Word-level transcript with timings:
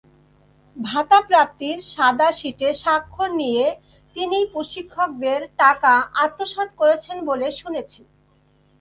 ভাতাপ্রাপ্তির 0.75 1.77
সাদা 1.93 2.29
শিটে 2.31 2.69
স্বাক্ষর 2.73 3.29
নিয়ে 3.33 3.65
তিনি 4.15 4.37
প্রশিক্ষকদের 4.53 5.41
টাকা 5.57 5.93
আত্মসাৎ 6.23 6.69
করেছেন 6.75 7.17
বলে 7.25 7.47
শুনেছি। 7.51 8.01